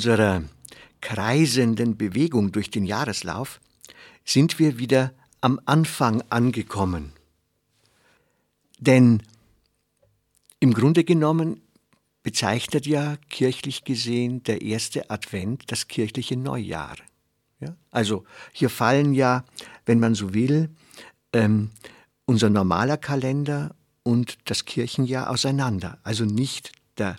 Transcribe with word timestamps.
Unserer 0.00 0.44
kreisenden 1.02 1.98
Bewegung 1.98 2.52
durch 2.52 2.70
den 2.70 2.86
Jahreslauf 2.86 3.60
sind 4.24 4.58
wir 4.58 4.78
wieder 4.78 5.12
am 5.42 5.60
Anfang 5.66 6.22
angekommen. 6.30 7.12
Denn 8.78 9.22
im 10.58 10.72
Grunde 10.72 11.04
genommen 11.04 11.60
bezeichnet 12.22 12.86
ja 12.86 13.18
kirchlich 13.28 13.84
gesehen 13.84 14.42
der 14.44 14.62
erste 14.62 15.10
Advent 15.10 15.64
das 15.70 15.86
kirchliche 15.86 16.38
Neujahr. 16.38 16.96
Ja? 17.60 17.76
Also 17.90 18.24
hier 18.54 18.70
fallen 18.70 19.12
ja, 19.12 19.44
wenn 19.84 20.00
man 20.00 20.14
so 20.14 20.32
will, 20.32 20.70
ähm, 21.34 21.72
unser 22.24 22.48
normaler 22.48 22.96
Kalender 22.96 23.74
und 24.02 24.38
das 24.46 24.64
Kirchenjahr 24.64 25.28
auseinander. 25.28 25.98
Also 26.04 26.24
nicht 26.24 26.72
der 26.96 27.18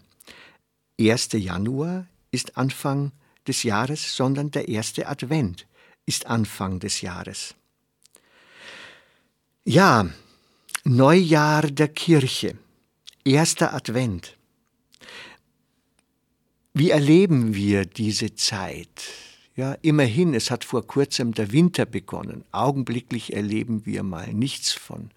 1. 1.00 1.34
Januar 1.34 2.08
ist 2.32 2.58
Anfang 2.58 3.12
des 3.48 3.64
Jahres, 3.64 4.16
sondern 4.16 4.52
der 4.52 4.68
erste 4.68 5.08
Advent 5.08 5.68
ist 6.06 6.26
Anfang 6.28 6.80
des 6.80 7.02
Jahres. 7.02 7.56
Ja, 9.64 10.10
Neujahr 10.84 11.64
der 11.64 11.90
Kirche, 11.90 12.58
erster 13.24 13.74
Advent. 13.74 14.36
Wie 16.74 16.90
erleben 16.90 17.54
wir 17.54 17.86
diese 17.86 18.34
Zeit? 18.34 19.12
Ja, 19.56 19.74
immerhin, 19.82 20.34
es 20.34 20.50
hat 20.50 20.64
vor 20.64 20.88
kurzem 20.88 21.34
der 21.34 21.52
Winter 21.52 21.86
begonnen. 21.86 22.46
Augenblicklich 22.52 23.34
erleben 23.34 23.86
wir 23.86 24.02
mal 24.04 24.34
nichts 24.34 24.72
von 24.72 25.12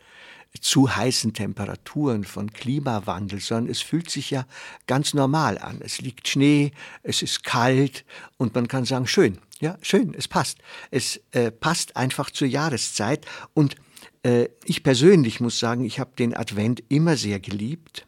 zu 0.61 0.95
heißen 0.95 1.33
Temperaturen, 1.33 2.25
von 2.25 2.53
Klimawandel, 2.53 3.41
sondern 3.41 3.71
es 3.71 3.83
fühlt 3.83 4.11
sich 4.11 4.31
ja 4.31 4.47
ganz 4.87 5.15
normal 5.15 5.59
an. 5.59 5.81
Es 5.81 6.01
liegt 6.01 6.29
Schnee, 6.29 6.73
es 7.03 7.23
ist 7.23 7.45
kalt 7.45 8.05
und 8.37 8.55
man 8.55 8.69
kann 8.69 8.85
sagen, 8.85 9.07
schön, 9.07 9.39
ja, 9.61 9.77
schön, 9.83 10.15
es 10.17 10.29
passt. 10.29 10.59
Es 10.91 11.21
äh, 11.33 11.51
passt 11.51 11.97
einfach 11.97 12.31
zur 12.31 12.49
Jahreszeit 12.49 13.27
und 13.53 13.77
äh, 14.23 14.49
ich 14.65 14.83
persönlich 14.83 15.41
muss 15.41 15.59
sagen, 15.59 15.85
ich 15.85 15.99
habe 15.99 16.13
den 16.19 16.35
Advent 16.35 16.83
immer 16.89 17.17
sehr 17.17 17.41
geliebt 17.41 18.07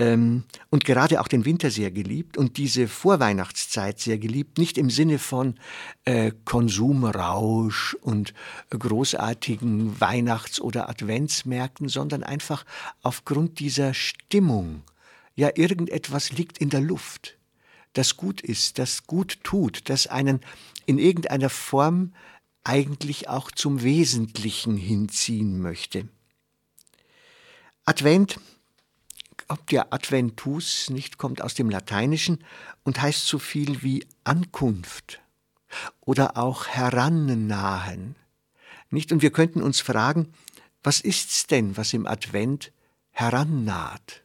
ähm, 0.00 0.44
und 0.70 0.86
gerade 0.86 1.20
auch 1.20 1.28
den 1.28 1.44
Winter 1.44 1.70
sehr 1.70 1.90
geliebt 1.90 2.38
und 2.38 2.56
diese 2.56 2.88
Vorweihnachtszeit 2.88 4.00
sehr 4.00 4.16
geliebt, 4.18 4.56
nicht 4.56 4.78
im 4.78 4.88
Sinne 4.88 5.18
von 5.18 5.56
äh, 6.06 6.32
Konsumrausch 6.46 7.94
und 8.00 8.32
großartigen 8.70 10.00
Weihnachts- 10.00 10.60
oder 10.60 10.88
Adventsmärkten, 10.88 11.88
sondern 11.88 12.22
einfach 12.22 12.64
aufgrund 13.02 13.60
dieser 13.60 13.92
Stimmung. 13.92 14.82
Ja, 15.36 15.50
irgendetwas 15.54 16.32
liegt 16.32 16.58
in 16.58 16.70
der 16.70 16.80
Luft, 16.80 17.36
das 17.92 18.16
gut 18.16 18.40
ist, 18.40 18.78
das 18.78 19.06
gut 19.06 19.38
tut, 19.42 19.90
das 19.90 20.06
einen 20.06 20.40
in 20.86 20.98
irgendeiner 20.98 21.50
Form 21.50 22.14
eigentlich 22.64 23.28
auch 23.28 23.50
zum 23.50 23.82
Wesentlichen 23.82 24.78
hinziehen 24.78 25.60
möchte. 25.60 26.08
Advent 27.84 28.38
ob 29.48 29.66
der 29.68 29.92
Adventus 29.92 30.90
nicht 30.90 31.18
kommt 31.18 31.42
aus 31.42 31.54
dem 31.54 31.70
Lateinischen 31.70 32.44
und 32.84 33.00
heißt 33.00 33.26
so 33.26 33.38
viel 33.38 33.82
wie 33.82 34.06
Ankunft 34.24 35.20
oder 36.00 36.36
auch 36.36 36.66
herannahen. 36.66 38.16
Nicht? 38.90 39.12
Und 39.12 39.22
wir 39.22 39.30
könnten 39.30 39.62
uns 39.62 39.80
fragen, 39.80 40.32
was 40.82 41.00
ist's 41.00 41.46
denn, 41.46 41.76
was 41.76 41.92
im 41.92 42.06
Advent 42.06 42.72
herannaht? 43.10 44.22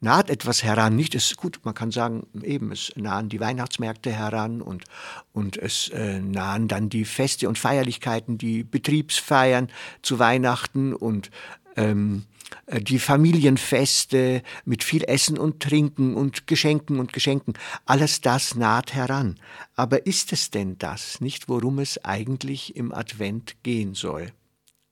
Naht 0.00 0.28
etwas 0.28 0.62
heran, 0.62 0.96
nicht 0.96 1.14
ist 1.14 1.36
gut, 1.38 1.60
man 1.64 1.72
kann 1.72 1.90
sagen, 1.90 2.26
eben, 2.42 2.72
es 2.72 2.92
nahen 2.94 3.30
die 3.30 3.40
Weihnachtsmärkte 3.40 4.12
heran 4.12 4.60
und, 4.60 4.84
und 5.32 5.56
es 5.56 5.88
äh, 5.88 6.20
nahen 6.20 6.68
dann 6.68 6.90
die 6.90 7.06
Feste 7.06 7.48
und 7.48 7.58
Feierlichkeiten, 7.58 8.36
die 8.36 8.64
Betriebsfeiern 8.64 9.70
zu 10.02 10.18
Weihnachten 10.18 10.92
und 10.92 11.30
ähm, 11.76 12.26
äh, 12.26 12.33
die 12.70 12.98
Familienfeste 12.98 14.42
mit 14.64 14.84
viel 14.84 15.04
Essen 15.04 15.38
und 15.38 15.60
Trinken 15.60 16.14
und 16.14 16.46
Geschenken 16.46 16.98
und 16.98 17.12
Geschenken, 17.12 17.54
alles 17.84 18.20
das 18.20 18.54
naht 18.54 18.94
heran. 18.94 19.38
Aber 19.74 20.06
ist 20.06 20.32
es 20.32 20.50
denn 20.50 20.78
das 20.78 21.20
nicht, 21.20 21.48
worum 21.48 21.78
es 21.78 22.04
eigentlich 22.04 22.76
im 22.76 22.92
Advent 22.92 23.62
gehen 23.62 23.94
soll? 23.94 24.32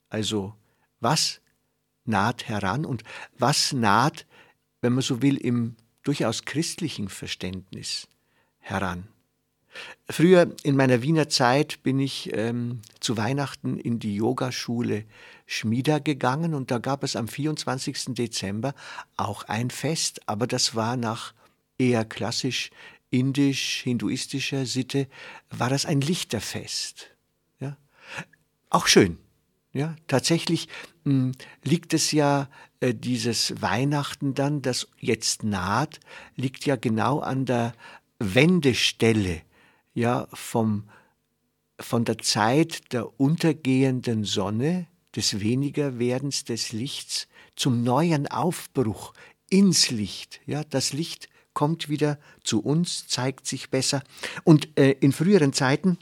Also, 0.08 0.54
was 1.00 1.40
naht 2.04 2.48
heran 2.48 2.84
und 2.84 3.02
was 3.38 3.72
naht, 3.72 4.26
wenn 4.80 4.92
man 4.92 5.02
so 5.02 5.22
will, 5.22 5.36
im 5.36 5.76
durchaus 6.02 6.44
christlichen 6.44 7.08
Verständnis 7.08 8.08
heran? 8.58 9.08
Früher 10.08 10.54
in 10.62 10.76
meiner 10.76 11.02
Wiener 11.02 11.28
Zeit 11.28 11.82
bin 11.82 11.98
ich 11.98 12.30
ähm, 12.34 12.82
zu 13.00 13.16
Weihnachten 13.16 13.78
in 13.78 13.98
die 13.98 14.14
Yogaschule 14.14 15.04
Schmieda 15.46 15.98
gegangen 15.98 16.54
und 16.54 16.70
da 16.70 16.78
gab 16.78 17.04
es 17.04 17.16
am 17.16 17.28
24. 17.28 18.14
Dezember 18.14 18.74
auch 19.16 19.44
ein 19.44 19.70
Fest, 19.70 20.20
aber 20.26 20.46
das 20.46 20.74
war 20.74 20.96
nach 20.96 21.34
eher 21.78 22.04
klassisch 22.04 22.70
indisch-hinduistischer 23.10 24.66
Sitte, 24.66 25.06
war 25.50 25.68
das 25.68 25.86
ein 25.86 26.00
Lichterfest. 26.00 27.10
Ja? 27.60 27.76
Auch 28.70 28.86
schön. 28.86 29.18
Ja, 29.74 29.96
tatsächlich 30.06 30.68
mh, 31.04 31.12
hm, 31.12 31.32
liegt 31.64 31.94
es 31.94 32.12
ja, 32.12 32.48
äh, 32.80 32.94
dieses 32.94 33.62
Weihnachten 33.62 34.34
dann, 34.34 34.60
das 34.60 34.88
jetzt 34.98 35.44
naht, 35.44 36.00
liegt 36.36 36.66
ja 36.66 36.76
genau 36.76 37.20
an 37.20 37.46
der 37.46 37.72
Wendestelle 38.18 39.42
ja 39.94 40.28
vom, 40.32 40.88
von 41.78 42.04
der 42.04 42.18
Zeit 42.18 42.92
der 42.92 43.20
untergehenden 43.20 44.24
Sonne, 44.24 44.86
des 45.14 45.40
Wenigerwerdens 45.40 46.44
des 46.44 46.72
Lichts, 46.72 47.28
zum 47.54 47.82
neuen 47.82 48.26
Aufbruch 48.28 49.12
ins 49.50 49.90
Licht. 49.90 50.40
Ja, 50.46 50.64
das 50.64 50.92
Licht 50.92 51.28
kommt 51.52 51.88
wieder 51.88 52.18
zu 52.42 52.62
uns, 52.62 53.06
zeigt 53.08 53.46
sich 53.46 53.68
besser. 53.68 54.02
Und 54.44 54.78
äh, 54.78 54.92
in 54.92 55.12
früheren 55.12 55.52
Zeiten 55.52 55.98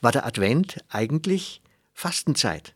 war 0.00 0.12
der 0.12 0.24
Advent 0.24 0.82
eigentlich 0.88 1.60
Fastenzeit. 1.92 2.74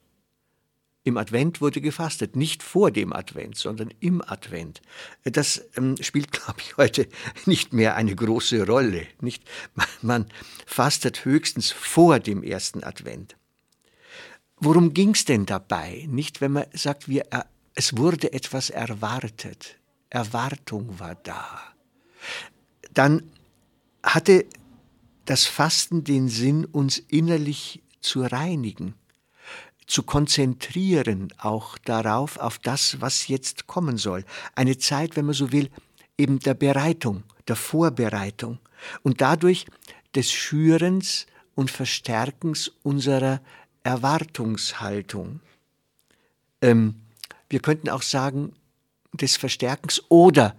Im 1.08 1.16
Advent 1.16 1.62
wurde 1.62 1.80
gefastet, 1.80 2.36
nicht 2.36 2.62
vor 2.62 2.90
dem 2.90 3.14
Advent, 3.14 3.56
sondern 3.56 3.94
im 3.98 4.20
Advent. 4.20 4.82
Das 5.24 5.64
ähm, 5.74 5.96
spielt, 6.02 6.32
glaube 6.32 6.60
ich, 6.60 6.76
heute 6.76 7.08
nicht 7.46 7.72
mehr 7.72 7.96
eine 7.96 8.14
große 8.14 8.66
Rolle. 8.66 9.06
Nicht? 9.22 9.42
Man, 10.02 10.26
fastet 10.66 11.24
höchstens 11.24 11.70
vor 11.70 12.20
dem 12.20 12.42
ersten 12.42 12.84
Advent. 12.84 13.38
Worum 14.58 14.92
ging 14.92 15.14
es 15.14 15.24
denn 15.24 15.46
dabei? 15.46 16.04
Nicht, 16.10 16.42
wenn 16.42 16.52
man 16.52 16.66
sagt, 16.74 17.08
wir, 17.08 17.22
äh, 17.32 17.44
es 17.74 17.96
wurde 17.96 18.34
etwas 18.34 18.68
erwartet. 18.68 19.78
Erwartung 20.10 21.00
war 21.00 21.14
da. 21.14 21.62
Dann 22.92 23.32
hatte 24.02 24.44
das 25.24 25.46
Fasten 25.46 26.04
den 26.04 26.28
Sinn, 26.28 26.66
uns 26.66 26.98
innerlich 26.98 27.82
zu 28.02 28.20
reinigen 28.20 28.94
zu 29.88 30.02
konzentrieren, 30.02 31.32
auch 31.38 31.78
darauf, 31.78 32.36
auf 32.36 32.58
das, 32.58 33.00
was 33.00 33.26
jetzt 33.26 33.66
kommen 33.66 33.96
soll. 33.96 34.24
Eine 34.54 34.78
Zeit, 34.78 35.16
wenn 35.16 35.24
man 35.24 35.34
so 35.34 35.50
will, 35.50 35.70
eben 36.18 36.38
der 36.38 36.54
Bereitung, 36.54 37.24
der 37.48 37.56
Vorbereitung 37.56 38.58
und 39.02 39.20
dadurch 39.22 39.66
des 40.14 40.30
Schürens 40.30 41.26
und 41.54 41.70
Verstärkens 41.70 42.70
unserer 42.82 43.40
Erwartungshaltung. 43.82 45.40
Ähm, 46.60 46.96
wir 47.48 47.60
könnten 47.60 47.88
auch 47.88 48.02
sagen, 48.02 48.52
des 49.12 49.36
Verstärkens 49.36 50.02
oder 50.10 50.54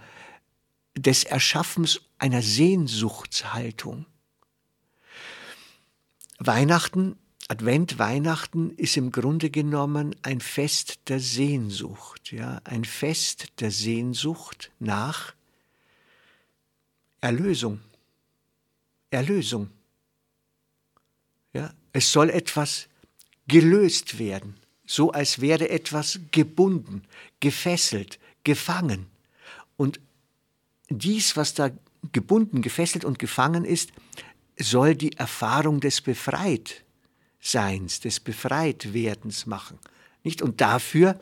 des 0.97 1.23
Erschaffens 1.23 2.01
einer 2.17 2.41
Sehnsuchtshaltung. 2.41 4.07
Weihnachten 6.39 7.15
Advent, 7.51 7.97
Weihnachten 7.97 8.69
ist 8.77 8.95
im 8.95 9.11
Grunde 9.11 9.49
genommen 9.49 10.15
ein 10.21 10.39
Fest 10.39 10.99
der 11.07 11.19
Sehnsucht, 11.19 12.31
ja, 12.31 12.61
ein 12.63 12.85
Fest 12.85 13.47
der 13.59 13.71
Sehnsucht 13.71 14.71
nach 14.77 15.33
Erlösung. 17.21 17.79
Erlösung. 19.09 19.71
Ja, 21.53 21.73
es 21.91 22.11
soll 22.11 22.29
etwas 22.29 22.87
gelöst 23.47 24.19
werden, 24.19 24.55
so 24.85 25.11
als 25.11 25.41
wäre 25.41 25.69
etwas 25.69 26.19
gebunden, 26.31 27.01
gefesselt, 27.39 28.19
gefangen. 28.43 29.07
Und 29.75 29.99
dies, 30.91 31.35
was 31.35 31.55
da 31.55 31.71
gebunden, 32.11 32.61
gefesselt 32.61 33.05
und 33.05 33.17
gefangen 33.17 33.65
ist, 33.65 33.89
soll 34.59 34.93
die 34.93 35.13
Erfahrung 35.13 35.79
des 35.79 36.01
Befreitseins, 37.39 37.99
des 38.01 38.19
Befreitwerdens 38.19 39.45
machen. 39.45 39.79
Nicht? 40.23 40.41
Und 40.41 40.61
dafür 40.61 41.19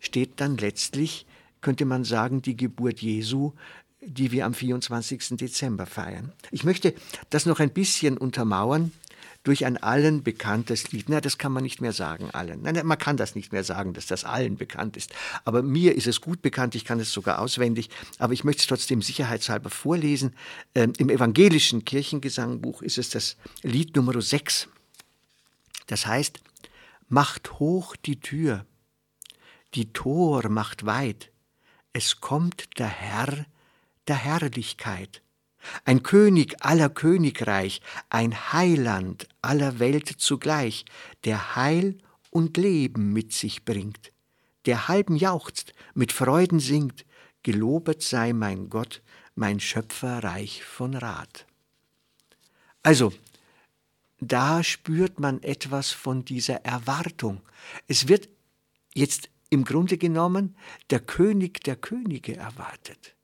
steht 0.00 0.40
dann 0.40 0.56
letztlich, 0.56 1.26
könnte 1.60 1.84
man 1.84 2.04
sagen, 2.04 2.42
die 2.42 2.56
Geburt 2.56 3.00
Jesu, 3.00 3.52
die 4.00 4.32
wir 4.32 4.46
am 4.46 4.54
24. 4.54 5.36
Dezember 5.36 5.86
feiern. 5.86 6.32
Ich 6.50 6.64
möchte 6.64 6.94
das 7.30 7.46
noch 7.46 7.60
ein 7.60 7.70
bisschen 7.70 8.16
untermauern 8.16 8.92
durch 9.44 9.66
ein 9.66 9.76
allen 9.76 10.22
bekanntes 10.22 10.90
Lied. 10.92 11.08
Na, 11.08 11.20
das 11.20 11.38
kann 11.38 11.52
man 11.52 11.62
nicht 11.62 11.80
mehr 11.80 11.92
sagen, 11.92 12.30
allen. 12.32 12.62
Nein, 12.62 12.86
man 12.86 12.98
kann 12.98 13.16
das 13.16 13.34
nicht 13.34 13.52
mehr 13.52 13.64
sagen, 13.64 13.92
dass 13.92 14.06
das 14.06 14.24
allen 14.24 14.56
bekannt 14.56 14.96
ist. 14.96 15.14
Aber 15.44 15.62
mir 15.62 15.94
ist 15.94 16.06
es 16.06 16.20
gut 16.20 16.42
bekannt, 16.42 16.74
ich 16.74 16.84
kann 16.84 16.98
es 17.00 17.12
sogar 17.12 17.40
auswendig, 17.40 17.90
aber 18.18 18.32
ich 18.32 18.44
möchte 18.44 18.60
es 18.60 18.66
trotzdem 18.66 19.02
sicherheitshalber 19.02 19.70
vorlesen. 19.70 20.34
Ähm, 20.74 20.92
Im 20.98 21.10
evangelischen 21.10 21.84
Kirchengesangbuch 21.84 22.82
ist 22.82 22.98
es 22.98 23.10
das 23.10 23.36
Lied 23.62 23.94
Nummer 23.94 24.20
6. 24.20 24.68
Das 25.88 26.06
heißt, 26.06 26.40
macht 27.08 27.58
hoch 27.58 27.96
die 27.96 28.20
Tür, 28.20 28.64
die 29.74 29.92
Tor 29.92 30.48
macht 30.48 30.86
weit, 30.86 31.32
es 31.92 32.20
kommt 32.20 32.78
der 32.78 32.88
Herr 32.88 33.46
der 34.06 34.16
Herrlichkeit. 34.16 35.22
Ein 35.84 36.02
König 36.02 36.64
aller 36.64 36.88
Königreich, 36.88 37.80
ein 38.08 38.52
Heiland 38.52 39.28
aller 39.42 39.78
Welt 39.78 40.08
zugleich, 40.08 40.84
der 41.24 41.56
Heil 41.56 41.98
und 42.30 42.56
Leben 42.56 43.12
mit 43.12 43.32
sich 43.32 43.64
bringt, 43.64 44.12
der 44.66 44.88
halben 44.88 45.16
jauchzt, 45.16 45.72
mit 45.94 46.12
Freuden 46.12 46.60
singt, 46.60 47.04
gelobet 47.42 48.02
sei 48.02 48.32
mein 48.32 48.70
Gott, 48.70 49.02
mein 49.34 49.60
Schöpfer 49.60 50.24
reich 50.24 50.64
von 50.64 50.94
Rat. 50.94 51.46
Also, 52.82 53.12
da 54.20 54.62
spürt 54.64 55.20
man 55.20 55.42
etwas 55.42 55.90
von 55.90 56.24
dieser 56.24 56.64
Erwartung. 56.64 57.40
Es 57.86 58.08
wird 58.08 58.28
jetzt 58.94 59.30
im 59.50 59.64
Grunde 59.64 59.96
genommen 59.96 60.56
der 60.90 61.00
König 61.00 61.62
der 61.64 61.76
Könige 61.76 62.36
erwartet. 62.36 63.14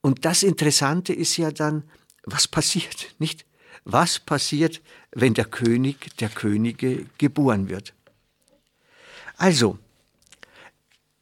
Und 0.00 0.24
das 0.24 0.42
Interessante 0.42 1.12
ist 1.12 1.36
ja 1.36 1.50
dann, 1.50 1.82
was 2.24 2.46
passiert, 2.46 3.14
nicht? 3.18 3.44
Was 3.84 4.18
passiert, 4.18 4.82
wenn 5.12 5.34
der 5.34 5.44
König 5.44 6.16
der 6.18 6.28
Könige 6.28 7.06
geboren 7.18 7.68
wird? 7.68 7.94
Also, 9.36 9.78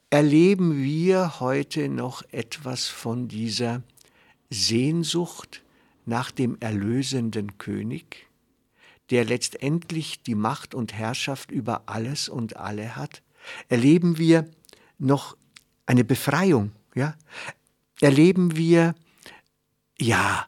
erleben 0.08 0.82
wir 0.82 1.40
heute 1.40 1.88
noch 1.88 2.22
etwas 2.30 2.86
von 2.86 3.28
dieser 3.28 3.82
Sehnsucht 4.48 5.62
nach 6.06 6.30
dem 6.30 6.56
erlösenden 6.60 7.58
König, 7.58 8.28
der 9.10 9.24
letztendlich 9.24 10.22
die 10.22 10.34
Macht 10.34 10.74
und 10.74 10.92
Herrschaft 10.92 11.50
über 11.50 11.82
alles 11.86 12.28
und 12.28 12.56
alle 12.56 12.96
hat? 12.96 13.22
Erleben 13.68 14.18
wir 14.18 14.48
noch 14.98 15.36
eine 15.86 16.04
Befreiung, 16.04 16.72
ja? 16.94 17.14
erleben 18.00 18.56
wir, 18.56 18.94
ja, 19.98 20.46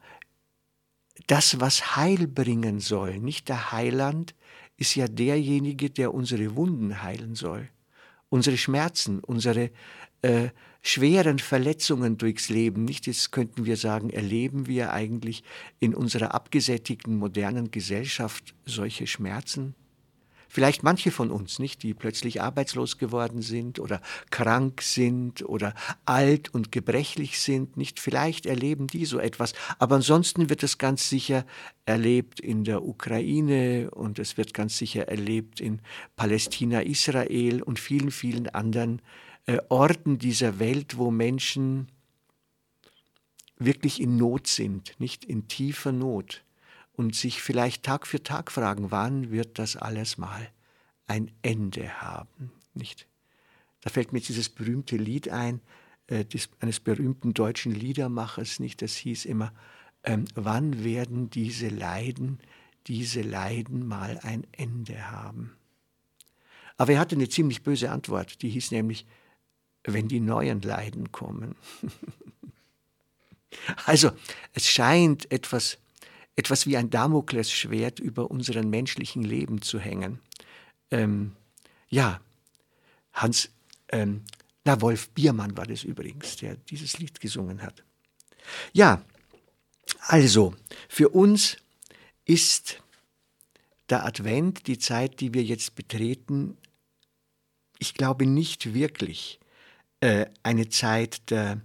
das, 1.27 1.61
was 1.61 1.97
Heil 1.97 2.27
bringen 2.27 2.81
soll. 2.81 3.19
Nicht 3.19 3.49
der 3.49 3.73
Heiland 3.73 4.35
ist 4.77 4.95
ja 4.95 5.09
derjenige, 5.09 5.91
der 5.91 6.15
unsere 6.15 6.55
Wunden 6.57 7.03
heilen 7.03 7.35
soll, 7.35 7.69
unsere 8.29 8.57
Schmerzen, 8.57 9.21
unsere 9.21 9.71
äh, 10.23 10.51
schweren 10.87 11.39
Verletzungen 11.41 12.17
durchs 12.17 12.49
Leben. 12.49 12.85
Nicht 12.85 13.07
jetzt 13.07 13.33
könnten 13.33 13.67
wir 13.67 13.77
sagen, 13.77 14.11
erleben 14.11 14.67
wir 14.67 14.93
eigentlich 14.93 15.43
in 15.81 15.95
unserer 15.95 16.33
abgesättigten 16.35 17.17
modernen 17.17 17.71
Gesellschaft 17.71 18.55
solche 18.65 19.07
Schmerzen? 19.07 19.75
Vielleicht 20.49 20.85
manche 20.85 21.11
von 21.11 21.33
uns, 21.33 21.59
nicht, 21.59 21.83
die 21.83 21.93
plötzlich 21.93 22.41
arbeitslos 22.41 22.99
geworden 22.99 23.43
sind 23.43 23.81
oder 23.81 24.01
krank 24.31 24.81
sind 24.81 25.47
oder 25.47 25.75
alt 26.07 26.55
und 26.55 26.71
gebrechlich 26.71 27.41
sind, 27.41 27.77
nicht, 27.77 27.99
vielleicht 27.99 28.47
erleben 28.47 28.87
die 28.87 29.07
so 29.07 29.19
etwas. 29.19 29.55
Aber 29.79 29.97
ansonsten 29.97 30.49
wird 30.49 30.63
es 30.63 30.79
ganz 30.79 31.11
sicher 31.11 31.45
erlebt 31.85 32.39
in 32.39 32.63
der 32.63 32.85
Ukraine 32.85 33.91
und 33.91 34.21
es 34.21 34.37
wird 34.37 34.55
ganz 34.55 34.79
sicher 34.79 35.09
erlebt 35.09 35.61
in 35.61 35.81
Palästina, 36.15 36.83
Israel 36.83 37.61
und 37.61 37.81
vielen, 37.81 38.13
vielen 38.13 38.49
anderen 38.49 39.01
äh, 39.01 39.26
Orten 39.69 40.19
dieser 40.19 40.59
Welt, 40.59 40.99
wo 40.99 41.11
Menschen 41.11 41.89
wirklich 43.59 44.01
in 44.01 44.17
Not 44.17 44.47
sind, 44.47 44.99
nicht 44.99 45.25
in 45.25 45.49
tiefer 45.49 45.93
Not 45.93 46.45
und 46.93 47.15
sich 47.15 47.43
vielleicht 47.43 47.85
Tag 47.85 48.07
für 48.07 48.23
Tag 48.23 48.51
fragen, 48.51 48.91
wann 48.91 49.31
wird 49.31 49.59
das 49.59 49.77
alles 49.77 50.19
mal 50.19 50.51
ein 51.07 51.31
Ende 51.43 52.01
haben, 52.01 52.51
nicht? 52.75 53.07
Da 53.83 53.91
fällt 53.91 54.13
mir 54.13 54.21
dieses 54.21 54.49
berühmte 54.49 54.97
Lied 54.97 55.29
ein, 55.29 55.61
äh, 56.09 56.25
des, 56.25 56.49
eines 56.61 56.81
berühmten 56.81 57.35
deutschen 57.35 57.73
Liedermachers, 57.73 58.59
nicht? 58.59 58.83
Das 58.83 58.97
hieß 58.97 59.27
immer, 59.27 59.53
ähm, 60.03 60.25
wann 60.35 60.83
werden 60.83 61.31
diese 61.31 61.69
Leiden, 61.69 62.41
diese 62.89 63.23
Leiden 63.23 63.87
mal 63.87 64.19
ein 64.23 64.45
Ende 64.53 65.11
haben? 65.11 65.57
Aber 66.77 66.93
er 66.93 66.99
hatte 66.99 67.15
eine 67.15 67.29
ziemlich 67.29 67.63
böse 67.63 67.91
Antwort, 67.91 68.43
die 68.43 68.51
hieß 68.51 68.73
nämlich, 68.73 69.07
wenn 69.93 70.09
die 70.09 70.21
neuen 70.21 70.63
Leiden 70.63 71.13
kommen. 71.13 71.55
also, 73.87 74.11
es 74.53 74.69
scheint 74.69 75.31
etwas 75.31 75.79
etwas 76.37 76.67
wie 76.67 76.77
ein 76.77 76.91
Damoklesschwert 76.91 77.99
über 77.99 78.31
unseren 78.31 78.69
menschlichen 78.69 79.23
Leben 79.23 79.63
zu 79.63 79.81
hängen. 79.81 80.21
Ähm, 80.91 81.35
ja, 81.89 82.21
Hans, 83.15 83.49
ähm, 83.89 84.23
na, 84.65 84.81
Wolf 84.83 85.09
Biermann 85.11 85.57
war 85.57 85.67
das 85.67 85.83
übrigens, 85.83 86.37
der 86.37 86.57
dieses 86.57 86.99
Lied 86.99 87.21
gesungen 87.21 87.63
hat. 87.63 87.83
Ja, 88.75 89.03
also, 90.01 90.55
für 90.89 91.09
uns 91.09 91.57
ist 92.27 92.83
der 93.89 94.05
Advent, 94.05 94.67
die 94.67 94.79
Zeit, 94.79 95.21
die 95.21 95.33
wir 95.33 95.43
jetzt 95.43 95.75
betreten, 95.75 96.59
ich 97.79 97.95
glaube 97.95 98.27
nicht 98.27 98.75
wirklich 98.75 99.41
äh, 100.01 100.27
eine 100.43 100.69
Zeit 100.69 101.31
der 101.31 101.61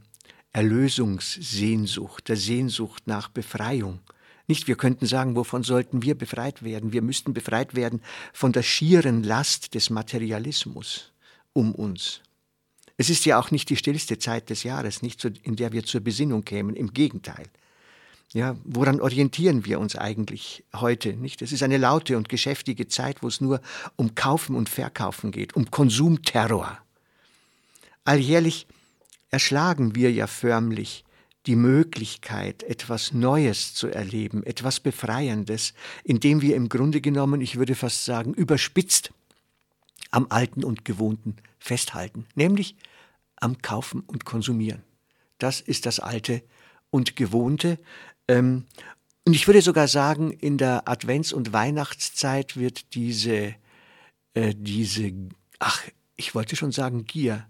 Erlösungssehnsucht, 0.53 2.27
der 2.27 2.37
Sehnsucht 2.37 3.07
nach 3.07 3.29
Befreiung, 3.29 3.99
nicht, 4.51 4.67
wir 4.67 4.75
könnten 4.75 5.05
sagen, 5.05 5.37
wovon 5.37 5.63
sollten 5.63 6.03
wir 6.03 6.13
befreit 6.13 6.61
werden? 6.61 6.91
Wir 6.91 7.01
müssten 7.01 7.33
befreit 7.33 7.73
werden 7.73 8.01
von 8.33 8.51
der 8.51 8.63
schieren 8.63 9.23
Last 9.23 9.75
des 9.75 9.89
Materialismus 9.89 11.13
um 11.53 11.73
uns. 11.73 12.19
Es 12.97 13.09
ist 13.09 13.23
ja 13.23 13.39
auch 13.39 13.51
nicht 13.51 13.69
die 13.69 13.77
stillste 13.77 14.19
Zeit 14.19 14.49
des 14.49 14.63
Jahres, 14.63 15.01
nicht 15.01 15.23
in 15.23 15.55
der 15.55 15.71
wir 15.71 15.85
zur 15.85 16.01
Besinnung 16.01 16.43
kämen, 16.43 16.75
im 16.75 16.93
Gegenteil. 16.93 17.45
Ja, 18.33 18.57
woran 18.65 18.99
orientieren 18.99 19.65
wir 19.65 19.79
uns 19.79 19.95
eigentlich 19.95 20.65
heute? 20.75 21.13
Nicht? 21.13 21.41
Es 21.41 21.53
ist 21.53 21.63
eine 21.63 21.77
laute 21.77 22.17
und 22.17 22.27
geschäftige 22.27 22.89
Zeit, 22.89 23.23
wo 23.23 23.29
es 23.29 23.39
nur 23.39 23.61
um 23.95 24.15
Kaufen 24.15 24.57
und 24.57 24.67
Verkaufen 24.67 25.31
geht, 25.31 25.55
um 25.55 25.71
Konsumterror. 25.71 26.77
Alljährlich 28.03 28.67
erschlagen 29.29 29.95
wir 29.95 30.11
ja 30.11 30.27
förmlich 30.27 31.05
die 31.47 31.55
Möglichkeit, 31.55 32.63
etwas 32.63 33.13
Neues 33.13 33.73
zu 33.73 33.87
erleben, 33.87 34.43
etwas 34.43 34.79
Befreiendes, 34.79 35.73
indem 36.03 36.41
wir 36.41 36.55
im 36.55 36.69
Grunde 36.69 37.01
genommen, 37.01 37.41
ich 37.41 37.57
würde 37.57 37.75
fast 37.75 38.05
sagen, 38.05 38.33
überspitzt 38.33 39.11
am 40.11 40.27
Alten 40.29 40.63
und 40.63 40.85
Gewohnten 40.85 41.37
festhalten, 41.57 42.27
nämlich 42.35 42.75
am 43.37 43.61
Kaufen 43.61 44.01
und 44.01 44.25
Konsumieren. 44.25 44.83
Das 45.39 45.61
ist 45.61 45.85
das 45.85 45.99
Alte 45.99 46.43
und 46.91 47.15
Gewohnte. 47.15 47.79
Ähm, 48.27 48.65
und 49.25 49.33
ich 49.33 49.47
würde 49.47 49.61
sogar 49.61 49.87
sagen, 49.87 50.31
in 50.31 50.57
der 50.57 50.87
Advents- 50.87 51.33
und 51.33 51.53
Weihnachtszeit 51.53 52.57
wird 52.57 52.93
diese, 52.93 53.55
äh, 54.33 54.53
diese, 54.55 55.11
ach, 55.59 55.83
ich 56.15 56.35
wollte 56.35 56.55
schon 56.55 56.71
sagen 56.71 57.05
Gier, 57.05 57.47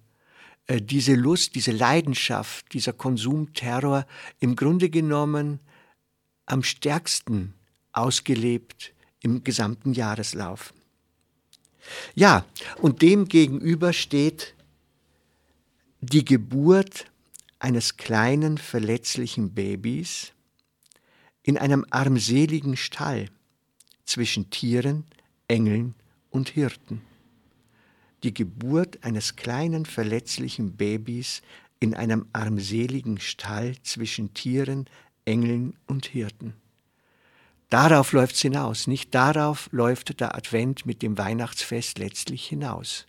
diese 0.79 1.15
Lust, 1.15 1.55
diese 1.55 1.71
Leidenschaft, 1.71 2.73
dieser 2.73 2.93
Konsumterror 2.93 4.05
im 4.39 4.55
Grunde 4.55 4.89
genommen 4.89 5.59
am 6.45 6.63
stärksten 6.63 7.53
ausgelebt 7.91 8.93
im 9.21 9.43
gesamten 9.43 9.93
Jahreslauf. 9.93 10.73
Ja, 12.15 12.45
und 12.77 13.01
dem 13.01 13.27
gegenüber 13.27 13.91
steht 13.91 14.53
die 16.01 16.25
Geburt 16.25 17.11
eines 17.59 17.97
kleinen 17.97 18.57
verletzlichen 18.57 19.53
Babys 19.53 20.31
in 21.43 21.57
einem 21.57 21.85
armseligen 21.89 22.77
Stall 22.77 23.29
zwischen 24.05 24.49
Tieren, 24.49 25.05
Engeln 25.47 25.95
und 26.29 26.49
Hirten. 26.49 27.01
Die 28.23 28.33
Geburt 28.33 29.03
eines 29.03 29.35
kleinen 29.35 29.85
verletzlichen 29.85 30.77
Babys 30.77 31.41
in 31.79 31.95
einem 31.95 32.27
armseligen 32.33 33.19
Stall 33.19 33.75
zwischen 33.81 34.33
Tieren, 34.33 34.85
Engeln 35.25 35.75
und 35.87 36.05
Hirten. 36.05 36.53
Darauf 37.69 38.11
läuft 38.11 38.35
es 38.35 38.41
hinaus, 38.41 38.85
nicht 38.85 39.15
darauf 39.15 39.69
läuft 39.71 40.19
der 40.19 40.35
Advent 40.35 40.85
mit 40.85 41.01
dem 41.01 41.17
Weihnachtsfest 41.17 41.97
letztlich 41.97 42.45
hinaus. 42.45 43.07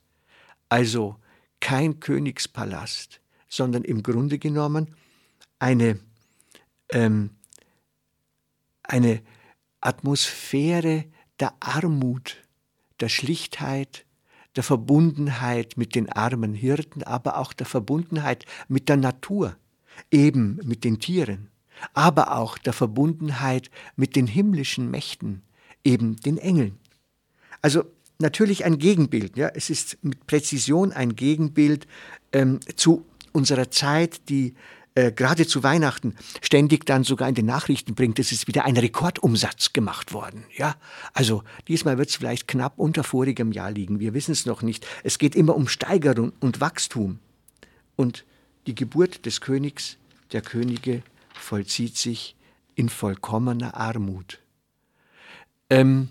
Also 0.69 1.17
kein 1.61 2.01
Königspalast, 2.01 3.21
sondern 3.49 3.83
im 3.83 4.03
Grunde 4.03 4.39
genommen 4.39 4.95
eine, 5.59 5.99
ähm, 6.91 7.31
eine 8.83 9.21
Atmosphäre 9.81 11.05
der 11.41 11.55
Armut, 11.61 12.37
der 13.01 13.09
Schlichtheit, 13.09 14.07
der 14.57 14.63
Verbundenheit 14.63 15.77
mit 15.77 15.95
den 15.95 16.11
armen 16.11 16.55
Hirten, 16.55 17.03
aber 17.03 17.39
auch 17.39 17.53
der 17.53 17.67
Verbundenheit 17.67 18.45
mit 18.69 18.89
der 18.89 18.97
Natur, 18.97 19.57
eben 20.11 20.61
mit 20.65 20.85
den 20.85 20.99
Tieren, 20.99 21.49
aber 21.95 22.37
auch 22.37 22.59
der 22.59 22.73
Verbundenheit 22.73 23.71
mit 23.97 24.17
den 24.17 24.27
himmlischen 24.27 24.91
Mächten, 24.91 25.43
eben 25.85 26.17
den 26.17 26.39
Engeln. 26.39 26.79
Also 27.61 27.85
natürlich 28.19 28.65
ein 28.65 28.79
Gegenbild, 28.79 29.37
ja, 29.37 29.49
es 29.49 29.71
ist 29.71 29.99
mit 30.03 30.27
Präzision 30.27 30.93
ein 30.93 31.17
Gegenbild 31.17 31.87
ähm, 32.33 32.61
zu 32.77 33.07
unserer 33.33 33.71
Zeit, 33.71 34.29
die 34.29 34.55
äh, 34.95 35.11
gerade 35.11 35.47
zu 35.47 35.63
Weihnachten 35.63 36.15
ständig 36.43 36.85
dann 36.85 37.03
sogar 37.03 37.29
in 37.29 37.35
den 37.35 37.47
Nachrichten 37.47 37.95
bringt, 37.95 38.19
es 38.19 38.31
ist 38.31 38.47
wieder 38.47 38.65
ein 38.65 38.77
Rekordumsatz 38.77 39.73
gemacht 39.73 40.13
worden. 40.13 40.45
Ja, 40.55 40.77
also 41.15 41.45
diesmal 41.67 41.97
wird 41.97 42.11
es 42.11 42.17
vielleicht 42.17 42.47
knapp 42.47 42.79
unter 42.79 43.03
vorigem 43.03 43.53
Jahr 43.53 43.71
liegen. 43.71 44.01
Wir 44.01 44.13
wissen 44.13 44.33
es 44.33 44.45
noch 44.45 44.61
nicht. 44.61 44.87
Es 45.03 45.19
geht 45.19 45.35
immer 45.35 45.57
um 45.57 45.67
Steigerung 45.67 46.33
und 46.41 46.61
Wachstum. 46.61 47.21
Und 47.97 48.27
die 48.67 48.75
Geburt 48.75 49.25
des 49.25 49.41
Königs, 49.41 49.97
der 50.33 50.43
Könige, 50.43 51.03
vollzieht 51.33 51.97
sich 51.97 52.37
in 52.75 52.89
vollkommener 52.89 53.75
Armut. 53.75 54.41
Ähm, 55.71 56.11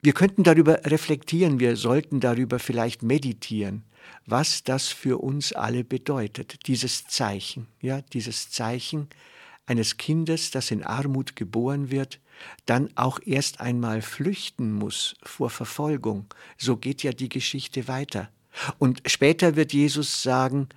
wir 0.00 0.14
könnten 0.14 0.42
darüber 0.42 0.80
reflektieren, 0.84 1.60
wir 1.60 1.76
sollten 1.76 2.20
darüber 2.20 2.58
vielleicht 2.58 3.02
meditieren 3.02 3.82
was 4.26 4.64
das 4.64 4.88
für 4.88 5.18
uns 5.18 5.52
alle 5.52 5.84
bedeutet, 5.84 6.66
dieses 6.66 7.06
Zeichen, 7.06 7.66
ja, 7.80 8.02
dieses 8.02 8.50
Zeichen 8.50 9.08
eines 9.66 9.96
Kindes, 9.96 10.50
das 10.50 10.70
in 10.70 10.82
Armut 10.82 11.36
geboren 11.36 11.90
wird, 11.90 12.20
dann 12.66 12.90
auch 12.94 13.20
erst 13.24 13.60
einmal 13.60 14.02
flüchten 14.02 14.72
muss 14.72 15.16
vor 15.22 15.50
Verfolgung. 15.50 16.26
So 16.56 16.76
geht 16.76 17.02
ja 17.02 17.12
die 17.12 17.28
Geschichte 17.28 17.88
weiter. 17.88 18.30
Und 18.78 19.02
später 19.06 19.56
wird 19.56 19.72
Jesus 19.72 20.22
sagen, 20.22 20.68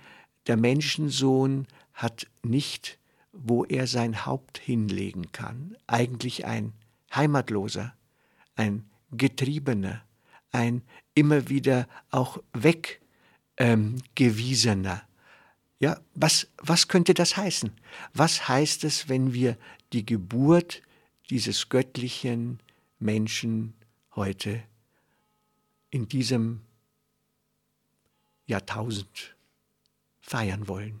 der 0.46 0.56
Menschensohn 0.56 1.66
hat 1.94 2.26
nicht, 2.42 2.98
wo 3.32 3.64
er 3.64 3.86
sein 3.86 4.26
Haupt 4.26 4.58
hinlegen 4.58 5.32
kann, 5.32 5.76
eigentlich 5.86 6.44
ein 6.44 6.72
Heimatloser, 7.14 7.94
ein 8.56 8.84
Getriebener, 9.10 10.02
ein 10.50 10.82
immer 11.14 11.48
wieder 11.48 11.88
auch 12.10 12.38
weg 12.52 13.01
ähm, 13.56 14.02
gewiesener. 14.14 15.02
Ja, 15.78 16.00
was, 16.14 16.46
was 16.58 16.88
könnte 16.88 17.14
das 17.14 17.36
heißen? 17.36 17.72
Was 18.14 18.48
heißt 18.48 18.84
es, 18.84 19.08
wenn 19.08 19.32
wir 19.32 19.56
die 19.92 20.06
Geburt 20.06 20.82
dieses 21.30 21.68
göttlichen 21.68 22.60
Menschen 22.98 23.74
heute 24.14 24.62
in 25.90 26.08
diesem 26.08 26.60
Jahrtausend 28.46 29.34
feiern 30.20 30.68
wollen? 30.68 31.00